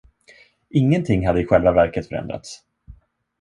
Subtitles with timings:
[0.69, 2.63] Ingenting hade i själva verket förändrats.